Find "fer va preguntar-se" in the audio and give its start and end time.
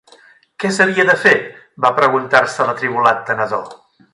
1.25-2.69